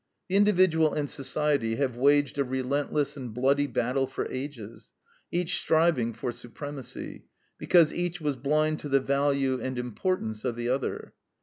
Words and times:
The 0.29 0.35
individual 0.35 0.95
and 0.95 1.07
society 1.07 1.75
have 1.75 1.95
waged 1.95 2.39
a 2.39 2.43
relentless 2.43 3.15
and 3.15 3.31
bloody 3.31 3.67
battle 3.67 4.07
for 4.07 4.25
ages, 4.31 4.89
each 5.31 5.59
striving 5.59 6.11
for 6.11 6.31
supremacy, 6.31 7.25
because 7.59 7.93
each 7.93 8.19
was 8.19 8.35
blind 8.35 8.79
to 8.79 8.89
the 8.89 8.99
value 8.99 9.61
and 9.61 9.77
importance 9.77 10.43
of 10.43 10.55
the 10.55 10.69
other. 10.69 11.13